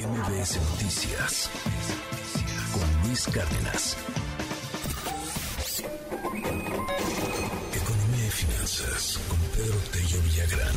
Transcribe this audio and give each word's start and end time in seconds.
MBS 0.00 0.56
Noticias 0.70 1.50
con 2.72 3.06
Luis 3.06 3.26
Cárdenas. 3.26 3.98
Economía 7.74 8.26
y 8.26 8.30
finanzas 8.30 9.20
con 9.28 9.38
Pedro 9.54 9.76
Tello 9.92 10.22
Villagrán. 10.22 10.76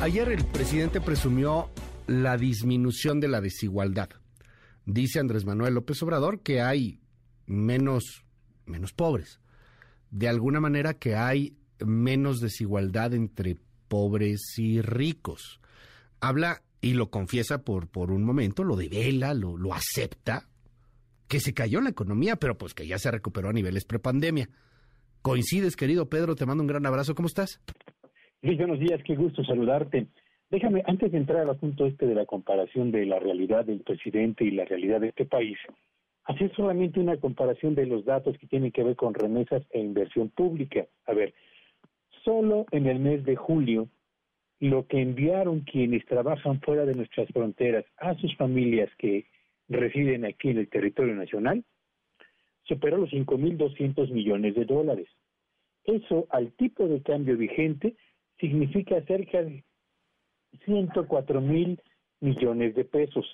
Ayer 0.00 0.28
el 0.30 0.44
presidente 0.46 1.00
presumió 1.00 1.70
la 2.08 2.36
disminución 2.36 3.20
de 3.20 3.28
la 3.28 3.40
desigualdad. 3.40 4.08
Dice 4.84 5.20
Andrés 5.20 5.44
Manuel 5.44 5.74
López 5.74 6.02
Obrador 6.02 6.40
que 6.40 6.60
hay 6.60 6.98
menos, 7.46 8.24
menos 8.66 8.92
pobres. 8.92 9.38
De 10.12 10.28
alguna 10.28 10.60
manera 10.60 10.94
que 10.94 11.16
hay 11.16 11.56
menos 11.84 12.40
desigualdad 12.40 13.14
entre 13.14 13.56
pobres 13.88 14.54
y 14.58 14.80
ricos. 14.80 15.60
Habla 16.20 16.62
y 16.80 16.94
lo 16.94 17.10
confiesa 17.10 17.64
por, 17.64 17.88
por 17.88 18.10
un 18.10 18.22
momento, 18.22 18.62
lo 18.62 18.76
devela, 18.76 19.34
lo, 19.34 19.56
lo 19.56 19.74
acepta, 19.74 20.46
que 21.28 21.40
se 21.40 21.54
cayó 21.54 21.80
la 21.80 21.90
economía, 21.90 22.36
pero 22.36 22.56
pues 22.56 22.74
que 22.74 22.86
ya 22.86 22.98
se 22.98 23.10
recuperó 23.10 23.48
a 23.48 23.52
niveles 23.52 23.84
prepandemia. 23.84 24.48
¿Coincides, 25.22 25.76
querido 25.76 26.08
Pedro? 26.08 26.34
Te 26.34 26.46
mando 26.46 26.62
un 26.62 26.68
gran 26.68 26.84
abrazo. 26.84 27.14
¿Cómo 27.14 27.26
estás? 27.26 27.60
Luis, 28.42 28.58
buenos 28.58 28.80
días, 28.80 29.00
qué 29.04 29.14
gusto 29.14 29.42
saludarte. 29.44 30.08
Déjame, 30.50 30.82
antes 30.86 31.12
de 31.12 31.18
entrar 31.18 31.40
al 31.40 31.50
asunto 31.50 31.86
este 31.86 32.06
de 32.06 32.14
la 32.14 32.26
comparación 32.26 32.90
de 32.90 33.06
la 33.06 33.18
realidad 33.18 33.64
del 33.64 33.80
presidente 33.80 34.44
y 34.44 34.50
la 34.50 34.66
realidad 34.66 35.00
de 35.00 35.08
este 35.08 35.24
país, 35.24 35.56
hacer 36.24 36.54
solamente 36.54 37.00
una 37.00 37.16
comparación 37.16 37.74
de 37.74 37.86
los 37.86 38.04
datos 38.04 38.36
que 38.38 38.46
tienen 38.46 38.72
que 38.72 38.84
ver 38.84 38.96
con 38.96 39.14
remesas 39.14 39.62
e 39.70 39.80
inversión 39.80 40.28
pública. 40.30 40.86
A 41.06 41.14
ver, 41.14 41.34
solo 42.24 42.66
en 42.70 42.86
el 42.86 43.00
mes 43.00 43.24
de 43.24 43.36
julio, 43.36 43.88
lo 44.60 44.86
que 44.86 45.00
enviaron 45.00 45.60
quienes 45.60 46.06
trabajan 46.06 46.60
fuera 46.60 46.84
de 46.84 46.94
nuestras 46.94 47.28
fronteras 47.30 47.84
a 47.96 48.14
sus 48.14 48.34
familias 48.36 48.90
que 48.98 49.26
residen 49.68 50.24
aquí 50.24 50.50
en 50.50 50.58
el 50.58 50.68
territorio 50.68 51.14
nacional, 51.14 51.64
superó 52.64 52.98
los 52.98 53.10
5.200 53.10 54.10
millones 54.10 54.54
de 54.54 54.64
dólares. 54.64 55.08
Eso, 55.84 56.26
al 56.30 56.52
tipo 56.52 56.86
de 56.86 57.02
cambio 57.02 57.36
vigente, 57.36 57.96
significa 58.38 59.02
cerca 59.02 59.42
de 59.42 59.64
104 60.64 61.40
mil 61.40 61.80
millones 62.20 62.74
de 62.76 62.84
pesos. 62.84 63.26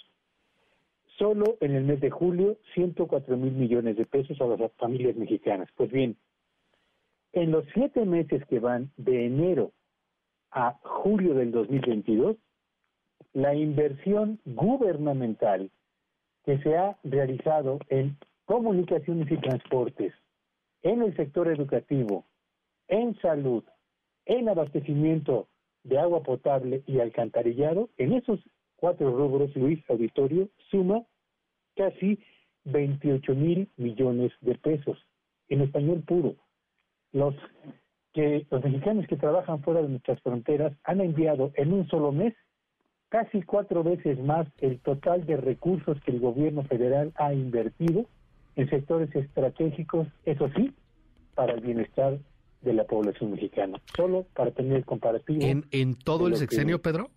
Solo 1.18 1.56
en 1.60 1.74
el 1.74 1.84
mes 1.84 2.00
de 2.00 2.10
julio, 2.10 2.58
104 2.74 3.36
mil 3.36 3.52
millones 3.52 3.96
de 3.96 4.06
pesos 4.06 4.40
a 4.40 4.46
las 4.46 4.72
familias 4.74 5.16
mexicanas. 5.16 5.68
Pues 5.76 5.90
bien, 5.90 6.16
en 7.32 7.50
los 7.50 7.64
siete 7.74 8.04
meses 8.04 8.44
que 8.46 8.60
van 8.60 8.90
de 8.96 9.26
enero 9.26 9.72
a 10.52 10.78
julio 10.82 11.34
del 11.34 11.50
2022, 11.50 12.36
la 13.32 13.54
inversión 13.54 14.40
gubernamental 14.44 15.70
que 16.44 16.58
se 16.58 16.76
ha 16.76 16.96
realizado 17.02 17.78
en 17.88 18.16
comunicaciones 18.46 19.30
y 19.30 19.36
transportes, 19.38 20.14
en 20.82 21.02
el 21.02 21.14
sector 21.16 21.48
educativo, 21.48 22.24
en 22.86 23.18
salud, 23.20 23.64
en 24.24 24.48
abastecimiento 24.48 25.48
de 25.82 25.98
agua 25.98 26.22
potable 26.22 26.82
y 26.86 27.00
alcantarillado, 27.00 27.90
en 27.98 28.14
esos 28.14 28.40
cuatro 28.78 29.10
rubros, 29.10 29.54
Luis 29.56 29.82
Auditorio, 29.90 30.48
suma 30.70 31.02
casi 31.76 32.18
28 32.64 33.34
mil 33.34 33.68
millones 33.76 34.32
de 34.40 34.54
pesos, 34.54 34.98
en 35.48 35.62
español 35.62 36.02
puro. 36.06 36.36
Los 37.12 37.34
que 38.12 38.46
los 38.50 38.64
mexicanos 38.64 39.06
que 39.06 39.16
trabajan 39.16 39.62
fuera 39.62 39.82
de 39.82 39.88
nuestras 39.88 40.20
fronteras 40.22 40.72
han 40.84 41.00
enviado 41.00 41.52
en 41.54 41.72
un 41.72 41.88
solo 41.88 42.12
mes 42.12 42.34
casi 43.08 43.42
cuatro 43.42 43.82
veces 43.82 44.18
más 44.18 44.46
el 44.58 44.80
total 44.80 45.24
de 45.26 45.36
recursos 45.36 45.98
que 46.02 46.10
el 46.10 46.20
gobierno 46.20 46.62
federal 46.64 47.12
ha 47.16 47.32
invertido 47.32 48.06
en 48.56 48.68
sectores 48.68 49.14
estratégicos, 49.14 50.08
eso 50.24 50.50
sí, 50.56 50.72
para 51.34 51.54
el 51.54 51.60
bienestar 51.60 52.18
de 52.62 52.72
la 52.72 52.84
población 52.84 53.30
mexicana. 53.30 53.80
Solo 53.96 54.26
para 54.34 54.50
tener 54.50 54.84
comparativo. 54.84 55.40
¿En, 55.42 55.64
en 55.70 55.94
todo 55.94 56.26
el 56.26 56.36
sexenio, 56.36 56.82
Pedro? 56.82 57.10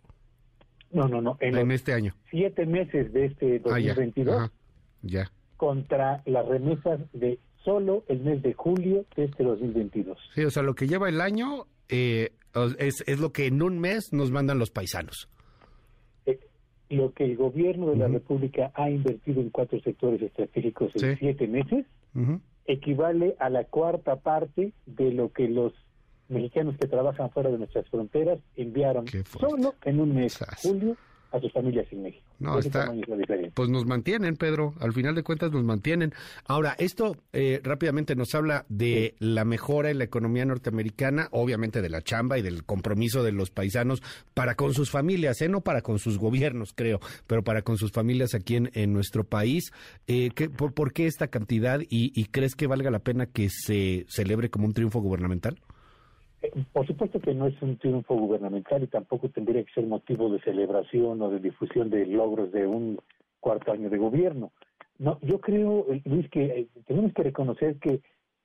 No, 0.94 1.08
no, 1.08 1.22
no. 1.22 1.38
En, 1.40 1.72
este 1.72 1.94
año. 1.94 2.14
Siete 2.30 2.66
meses 2.66 3.12
de 3.14 3.26
este 3.26 3.60
2022. 3.60 4.36
Ah, 4.38 4.52
ya. 5.02 5.32
Contra 5.58 6.22
las 6.26 6.46
remesas 6.48 7.00
de 7.14 7.40
solo 7.64 8.04
el 8.08 8.22
mes 8.22 8.42
de 8.42 8.54
julio 8.54 9.06
de 9.16 9.26
este 9.26 9.44
2022. 9.44 10.18
Sí, 10.34 10.44
o 10.44 10.50
sea, 10.50 10.64
lo 10.64 10.74
que 10.74 10.88
lleva 10.88 11.10
el 11.10 11.22
año 11.22 11.66
eh, 11.90 12.32
es, 12.80 13.04
es 13.08 13.20
lo 13.20 13.32
que 13.32 13.48
en 13.48 13.62
un 13.62 13.80
mes 13.80 14.12
nos 14.14 14.32
mandan 14.32 14.60
los 14.60 14.72
paisanos. 14.72 15.30
Eh, 16.26 16.40
lo 16.90 17.14
que 17.14 17.26
el 17.26 17.38
gobierno 17.38 17.92
de 17.92 17.98
la 17.98 18.08
República 18.08 18.72
ha 18.76 18.90
invertido 18.90 19.42
en 19.42 19.50
cuatro 19.50 19.80
sectores 19.82 20.22
estratégicos 20.22 20.92
en 21.02 21.18
siete 21.18 21.48
meses 21.48 21.86
equivale 22.66 23.36
a 23.40 23.50
la 23.50 23.66
cuarta 23.66 24.18
parte 24.18 24.74
de 24.86 25.12
lo 25.12 25.32
que 25.32 25.48
los 25.48 25.74
mexicanos 26.32 26.76
que 26.78 26.88
trabajan 26.88 27.30
fuera 27.32 27.50
de 27.50 27.58
nuestras 27.58 27.88
fronteras 27.90 28.40
enviaron 28.56 29.06
solo 29.40 29.76
en 29.84 30.00
un 30.00 30.16
mes, 30.16 30.40
julio, 30.64 30.96
a 31.32 31.40
sus 31.40 31.52
familias 31.52 31.88
en 31.92 32.04
México. 32.04 32.26
No, 32.40 32.60
está, 32.60 32.92
pues 33.54 33.70
nos 33.70 33.86
mantienen, 33.86 34.36
Pedro, 34.36 34.74
al 34.80 34.94
final 34.94 35.16
de 35.16 35.24
cuentas 35.24 35.52
nos 35.52 35.64
mantienen. 35.64 36.14
Ahora, 36.46 36.76
esto 36.78 37.16
eh, 37.34 37.62
rápidamente 37.64 38.16
nos 38.16 38.34
habla 38.36 38.66
de 38.68 39.16
la 39.20 39.46
mejora 39.46 39.92
en 39.92 40.00
la 40.00 40.04
economía 40.04 40.44
norteamericana, 40.46 41.30
obviamente 41.32 41.82
de 41.82 41.90
la 41.90 42.02
chamba 42.02 42.38
y 42.38 42.42
del 42.42 42.64
compromiso 42.64 43.24
de 43.24 43.32
los 43.32 43.52
paisanos 43.52 44.02
para 44.34 44.56
con 44.56 44.74
sus 44.74 44.90
familias, 44.90 45.42
¿eh? 45.42 45.50
no 45.50 45.62
para 45.62 45.82
con 45.82 46.00
sus 46.00 46.18
gobiernos, 46.18 46.74
creo, 46.74 47.00
pero 47.28 47.44
para 47.44 47.62
con 47.62 47.78
sus 47.78 47.92
familias 47.92 48.34
aquí 48.34 48.56
en, 48.56 48.92
nuestro 48.92 49.24
país. 49.24 49.72
Eh, 50.08 50.32
por, 50.58 50.94
qué 50.94 51.06
esta 51.06 51.28
cantidad 51.28 51.80
y, 51.82 52.12
y 52.20 52.26
crees 52.26 52.56
que 52.56 52.68
valga 52.68 52.92
la 52.92 53.00
pena 53.00 53.28
que 53.28 53.50
se 53.50 54.06
celebre 54.10 54.50
como 54.50 54.66
un 54.66 54.74
triunfo 54.74 55.00
gubernamental? 55.00 55.60
Por 56.74 56.88
supuesto 56.88 57.20
que 57.20 57.36
no 57.36 57.48
es 57.48 57.62
un 57.62 57.78
triunfo 57.78 58.16
gubernamental 58.16 58.82
y 58.84 58.88
tampoco 58.88 59.30
tendría 59.30 59.64
que 59.64 59.74
ser 59.74 59.86
motivo 59.86 60.30
de 60.30 60.42
celebración 60.42 61.22
o 61.22 61.30
de 61.30 61.40
difusión 61.40 61.90
de 61.90 62.06
logros 62.08 62.52
de 62.52 62.66
un 62.66 63.00
cuarto 63.40 63.72
año 63.72 63.90
de 63.90 63.98
gobierno. 63.98 64.52
No, 64.98 65.20
yo 65.22 65.40
creo, 65.40 65.86
eh, 65.92 66.02
Luis, 66.06 66.30
que 66.30 66.46
eh, 66.46 66.68
tenemos 66.86 67.14
que 67.14 67.24
reconocer 67.24 67.78
que 67.78 68.02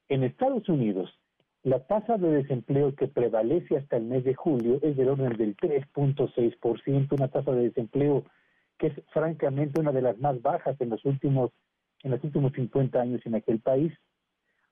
en 0.08 0.24
Estados 0.24 0.68
Unidos 0.68 1.10
la 1.62 1.80
tasa 1.86 2.16
de 2.16 2.30
desempleo 2.30 2.94
que 2.94 3.08
prevalece 3.08 3.76
hasta 3.76 3.96
el 3.96 4.04
mes 4.04 4.24
de 4.24 4.34
julio 4.34 4.78
es 4.82 4.96
del 4.96 5.08
orden 5.08 5.36
del 5.36 5.56
3.6%, 5.56 7.12
una 7.12 7.28
tasa 7.28 7.52
de 7.52 7.64
desempleo 7.64 8.24
que 8.78 8.88
es 8.88 8.92
francamente 9.12 9.80
una 9.80 9.90
de 9.90 10.02
las 10.02 10.18
más 10.18 10.40
bajas 10.42 10.80
en 10.80 10.90
los 10.90 11.04
últimos 11.04 11.50
en 12.02 12.12
los 12.12 12.22
últimos 12.22 12.52
50 12.52 13.00
años 13.00 13.20
en 13.24 13.34
aquel 13.34 13.58
país 13.58 13.92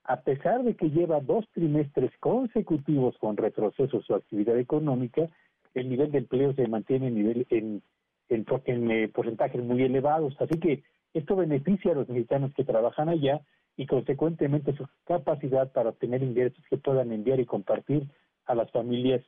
a 0.07 0.21
pesar 0.21 0.63
de 0.63 0.75
que 0.75 0.91
lleva 0.91 1.19
dos 1.19 1.45
trimestres 1.53 2.11
consecutivos 2.19 3.17
con 3.17 3.37
retroceso 3.37 4.01
su 4.01 4.13
actividad 4.13 4.57
económica, 4.57 5.27
el 5.73 5.89
nivel 5.89 6.11
de 6.11 6.19
empleo 6.19 6.53
se 6.53 6.67
mantiene 6.67 7.07
en, 7.07 7.15
nivel, 7.15 7.47
en, 7.49 7.81
en, 8.29 8.91
eh, 8.91 9.07
porcentajes 9.09 9.61
muy 9.63 9.81
elevados. 9.83 10.35
Así 10.39 10.59
que 10.59 10.83
esto 11.13 11.35
beneficia 11.35 11.91
a 11.91 11.95
los 11.95 12.07
mexicanos 12.07 12.53
que 12.53 12.63
trabajan 12.63 13.09
allá 13.09 13.41
y 13.77 13.87
consecuentemente 13.87 14.75
su 14.75 14.87
capacidad 15.05 15.71
para 15.71 15.89
obtener 15.89 16.21
ingresos 16.21 16.63
que 16.69 16.77
puedan 16.77 17.11
enviar 17.11 17.39
y 17.39 17.45
compartir 17.45 18.07
a 18.45 18.53
las 18.53 18.69
familias 18.71 19.23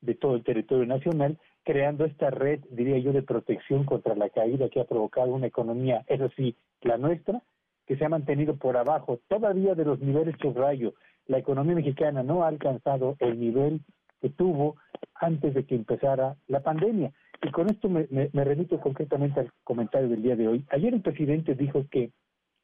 de 0.00 0.14
todo 0.14 0.34
el 0.34 0.42
territorio 0.42 0.86
nacional, 0.86 1.38
creando 1.62 2.04
esta 2.04 2.30
red, 2.30 2.60
diría 2.70 2.98
yo, 2.98 3.12
de 3.12 3.22
protección 3.22 3.84
contra 3.84 4.16
la 4.16 4.30
caída 4.30 4.68
que 4.68 4.80
ha 4.80 4.84
provocado 4.84 5.32
una 5.32 5.46
economía, 5.46 6.04
eso 6.08 6.28
sí, 6.36 6.56
la 6.80 6.96
nuestra, 6.96 7.42
que 7.86 7.96
se 7.96 8.04
ha 8.04 8.08
mantenido 8.08 8.56
por 8.56 8.76
abajo 8.76 9.20
todavía 9.28 9.74
de 9.74 9.84
los 9.84 10.00
niveles 10.00 10.36
subrayo. 10.40 10.94
La 11.26 11.38
economía 11.38 11.74
mexicana 11.74 12.22
no 12.22 12.44
ha 12.44 12.48
alcanzado 12.48 13.16
el 13.20 13.38
nivel 13.38 13.80
que 14.20 14.30
tuvo 14.30 14.76
antes 15.14 15.54
de 15.54 15.64
que 15.64 15.74
empezara 15.74 16.36
la 16.46 16.60
pandemia. 16.60 17.12
Y 17.42 17.50
con 17.50 17.68
esto 17.68 17.88
me, 17.88 18.06
me, 18.10 18.44
remito 18.44 18.80
concretamente 18.80 19.40
al 19.40 19.50
comentario 19.64 20.08
del 20.08 20.22
día 20.22 20.36
de 20.36 20.48
hoy. 20.48 20.64
Ayer 20.70 20.94
el 20.94 21.02
presidente 21.02 21.54
dijo 21.54 21.84
que 21.90 22.12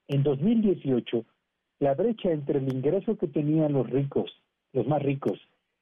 en 0.06 0.22
2018 0.22 1.24
la 1.80 1.94
brecha 1.94 2.30
entre 2.30 2.58
el 2.58 2.72
ingreso 2.72 3.16
que 3.16 3.28
tenían 3.28 3.72
los 3.72 3.88
ricos, 3.90 4.30
los 4.72 4.86
más 4.86 5.02
ricos, 5.02 5.38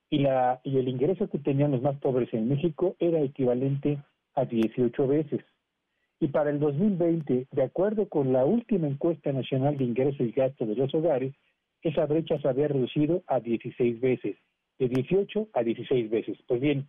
y, 0.08 0.20
la, 0.20 0.60
y 0.62 0.78
el 0.78 0.88
ingreso 0.88 1.28
que 1.28 1.38
tenían 1.38 1.72
los 1.72 1.82
más 1.82 1.96
pobres 1.98 2.32
en 2.32 2.48
México 2.48 2.96
era 2.98 3.20
equivalente 3.20 3.98
a 4.34 4.44
18 4.44 5.06
veces. 5.06 5.40
Y 6.18 6.28
para 6.28 6.50
el 6.50 6.58
2020, 6.58 7.46
de 7.50 7.62
acuerdo 7.62 8.08
con 8.08 8.32
la 8.32 8.44
última 8.44 8.88
encuesta 8.88 9.32
nacional 9.32 9.76
de 9.76 9.84
ingresos 9.84 10.20
y 10.20 10.32
gastos 10.32 10.68
de 10.68 10.74
los 10.74 10.94
hogares, 10.94 11.34
esa 11.82 12.06
brecha 12.06 12.38
se 12.40 12.48
había 12.48 12.68
reducido 12.68 13.22
a 13.26 13.40
16 13.40 14.00
veces, 14.00 14.36
de 14.78 14.88
18 14.88 15.48
a 15.52 15.62
16 15.62 16.10
veces. 16.10 16.38
Pues 16.48 16.60
bien, 16.60 16.86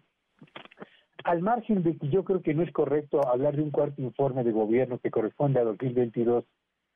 al 1.23 1.41
margen 1.41 1.83
de 1.83 1.97
que 1.97 2.07
yo 2.09 2.23
creo 2.23 2.41
que 2.41 2.53
no 2.53 2.63
es 2.63 2.71
correcto 2.71 3.27
hablar 3.27 3.55
de 3.55 3.63
un 3.63 3.71
cuarto 3.71 4.01
informe 4.01 4.43
de 4.43 4.51
gobierno 4.51 4.99
que 4.99 5.11
corresponde 5.11 5.59
a 5.59 5.65
2022 5.65 6.45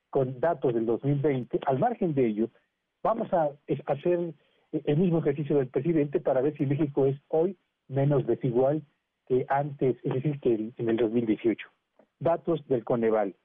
con 0.09 0.39
datos 0.39 0.73
del 0.73 0.85
2020, 0.85 1.59
al 1.65 1.79
margen 1.79 2.13
de 2.13 2.27
ello, 2.27 2.49
vamos 3.03 3.31
a 3.33 3.49
hacer 3.87 4.33
el 4.71 4.97
mismo 4.97 5.19
ejercicio 5.19 5.57
del 5.57 5.67
presidente 5.67 6.21
para 6.21 6.41
ver 6.41 6.55
si 6.57 6.65
México 6.65 7.05
es 7.05 7.17
hoy 7.27 7.57
menos 7.87 8.25
desigual 8.25 8.83
que 9.27 9.45
antes, 9.49 9.97
es 10.03 10.13
decir, 10.13 10.39
que 10.39 10.71
en 10.77 10.89
el 10.89 10.97
2018. 10.97 11.67
Datos 12.21 12.65
del 12.67 12.83
Coneval. 12.83 13.35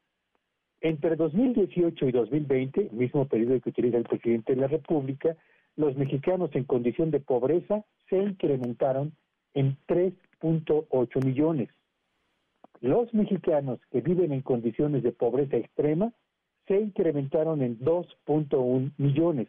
Entre 0.82 1.16
2018 1.16 2.08
y 2.08 2.12
2020, 2.12 2.90
mismo 2.92 3.26
periodo 3.26 3.58
que 3.62 3.70
utiliza 3.70 3.96
el 3.96 4.04
presidente 4.04 4.54
de 4.54 4.60
la 4.60 4.66
República, 4.66 5.34
los 5.76 5.96
mexicanos 5.96 6.50
en 6.52 6.64
condición 6.64 7.10
de 7.10 7.20
pobreza 7.20 7.86
se 8.10 8.18
incrementaron 8.18 9.16
en 9.54 9.78
3.8 9.88 11.24
millones. 11.24 11.70
Los 12.82 13.12
mexicanos 13.14 13.80
que 13.90 14.02
viven 14.02 14.32
en 14.32 14.42
condiciones 14.42 15.02
de 15.02 15.12
pobreza 15.12 15.56
extrema 15.56 16.12
se 16.68 16.78
incrementaron 16.78 17.62
en 17.62 17.78
2.1 17.80 18.92
millones. 18.98 19.48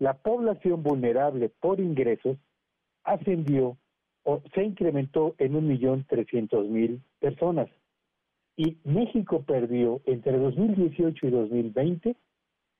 La 0.00 0.14
población 0.14 0.82
vulnerable 0.82 1.48
por 1.60 1.78
ingresos 1.78 2.38
ascendió 3.04 3.76
o 4.24 4.42
se 4.52 4.64
incrementó 4.64 5.36
en 5.38 5.52
1.300.000 5.52 7.00
personas. 7.20 7.70
Y 8.56 8.78
México 8.84 9.42
perdió 9.42 10.00
entre 10.06 10.38
2018 10.38 11.26
y 11.26 11.30
2020 11.30 12.16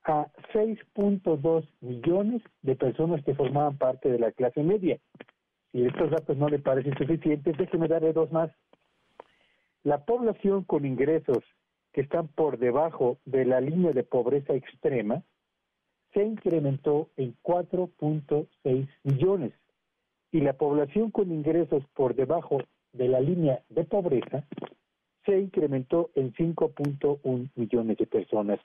a 0.05 0.27
6.2 0.53 1.69
millones 1.81 2.43
de 2.63 2.77
personas 2.77 3.23
que 3.25 3.35
formaban 3.35 3.79
parte 3.79 4.11
de 4.11 4.19
la 4.19 4.33
clase 4.33 4.63
media. 4.63 4.99
Si 5.73 5.85
estos 5.85 6.11
datos 6.11 6.37
no 6.37 6.49
le 6.49 6.59
parecen 6.59 6.97
suficientes, 6.97 7.57
déjeme 7.57 7.89
darle 7.89 8.13
dos 8.13 8.33
más. 8.33 8.51
La 9.83 10.05
población 10.05 10.65
con 10.65 10.85
ingresos 10.85 11.39
que 11.93 12.03
están 12.03 12.29
por 12.29 12.59
debajo 12.59 13.19
de 13.25 13.45
la 13.45 13.61
línea 13.61 13.93
de 13.93 14.05
pobreza 14.05 14.55
extrema 14.55 15.23
se 16.13 16.25
incrementó 16.25 17.09
en 17.17 17.37
4.6 17.43 18.89
millones 19.05 19.53
y 20.33 20.41
la 20.41 20.55
población 20.55 21.11
con 21.11 21.31
ingresos 21.31 21.85
por 21.95 22.15
debajo 22.15 22.59
de 22.93 23.09
la 23.09 23.21
línea 23.21 23.63
de 23.69 23.85
pobreza 23.85 24.45
se 25.31 25.39
incrementó 25.39 26.11
en 26.17 26.33
5.1 26.33 27.51
millones 27.55 27.99
de 27.99 28.07
personas. 28.07 28.59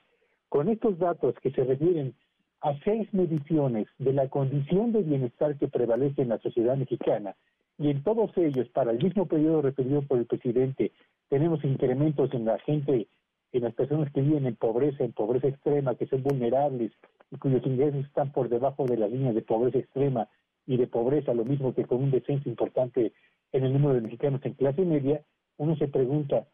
Con 0.48 0.68
estos 0.68 0.98
datos 0.98 1.36
que 1.40 1.52
se 1.52 1.62
refieren 1.62 2.14
a 2.60 2.76
seis 2.80 3.08
mediciones 3.12 3.86
de 3.98 4.12
la 4.12 4.28
condición 4.28 4.90
de 4.90 5.02
bienestar 5.02 5.56
que 5.58 5.68
prevalece 5.68 6.22
en 6.22 6.30
la 6.30 6.38
sociedad 6.38 6.76
mexicana, 6.76 7.36
y 7.78 7.90
en 7.90 8.02
todos 8.02 8.36
ellos, 8.36 8.68
para 8.70 8.90
el 8.90 8.98
mismo 8.98 9.26
periodo 9.26 9.62
referido 9.62 10.02
por 10.02 10.18
el 10.18 10.26
presidente, 10.26 10.90
tenemos 11.28 11.62
incrementos 11.62 12.32
en 12.32 12.46
la 12.46 12.58
gente, 12.60 13.06
en 13.52 13.62
las 13.62 13.74
personas 13.74 14.10
que 14.12 14.22
viven 14.22 14.46
en 14.46 14.56
pobreza, 14.56 15.04
en 15.04 15.12
pobreza 15.12 15.46
extrema, 15.46 15.94
que 15.94 16.06
son 16.06 16.24
vulnerables 16.24 16.90
y 17.30 17.36
cuyos 17.36 17.64
ingresos 17.64 18.06
están 18.06 18.32
por 18.32 18.48
debajo 18.48 18.86
de 18.86 18.96
la 18.96 19.06
línea 19.06 19.32
de 19.32 19.42
pobreza 19.42 19.78
extrema 19.78 20.28
y 20.66 20.78
de 20.78 20.88
pobreza, 20.88 21.32
lo 21.32 21.44
mismo 21.44 21.74
que 21.74 21.84
con 21.84 22.02
un 22.02 22.10
descenso 22.10 22.48
importante 22.48 23.12
en 23.52 23.64
el 23.64 23.72
número 23.72 23.94
de 23.94 24.00
mexicanos 24.00 24.40
en 24.44 24.54
clase 24.54 24.84
media, 24.84 25.22
uno 25.58 25.76
se 25.76 25.86
pregunta, 25.86 26.46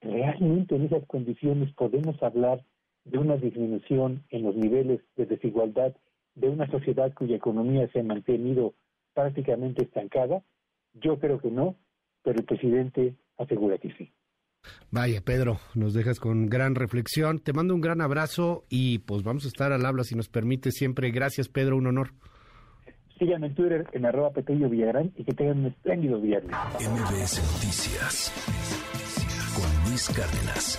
¿realmente 0.00 0.76
en 0.76 0.86
esas 0.86 1.04
condiciones 1.06 1.72
podemos 1.74 2.22
hablar 2.22 2.64
de 3.04 3.18
una 3.18 3.36
disminución 3.36 4.24
en 4.30 4.42
los 4.42 4.56
niveles 4.56 5.00
de 5.16 5.26
desigualdad 5.26 5.94
de 6.34 6.48
una 6.48 6.70
sociedad 6.70 7.12
cuya 7.14 7.36
economía 7.36 7.88
se 7.92 8.00
ha 8.00 8.04
mantenido 8.04 8.74
prácticamente 9.14 9.84
estancada? 9.84 10.42
Yo 10.94 11.18
creo 11.18 11.40
que 11.40 11.50
no, 11.50 11.76
pero 12.22 12.38
el 12.38 12.44
presidente 12.44 13.14
asegura 13.36 13.78
que 13.78 13.92
sí. 13.94 14.12
Vaya, 14.90 15.20
Pedro, 15.24 15.58
nos 15.74 15.94
dejas 15.94 16.20
con 16.20 16.46
gran 16.46 16.74
reflexión. 16.74 17.38
Te 17.38 17.52
mando 17.52 17.74
un 17.74 17.80
gran 17.80 18.00
abrazo 18.00 18.64
y 18.68 18.98
pues 19.00 19.22
vamos 19.22 19.44
a 19.44 19.48
estar 19.48 19.72
al 19.72 19.86
habla 19.86 20.04
si 20.04 20.14
nos 20.14 20.28
permite 20.28 20.70
siempre. 20.72 21.10
Gracias, 21.10 21.48
Pedro, 21.48 21.76
un 21.76 21.86
honor. 21.86 22.10
Síganme 23.18 23.48
en 23.48 23.54
Twitter 23.54 23.86
en 23.92 24.06
arroba 24.06 24.30
Petello 24.30 24.68
Villagrán 24.68 25.12
y 25.16 25.24
que 25.24 25.32
tengan 25.32 25.58
un 25.60 25.66
espléndido 25.66 26.20
viernes. 26.20 26.54
MBS 26.78 27.42
Noticias 27.54 29.27
Cárdenas. 30.06 30.78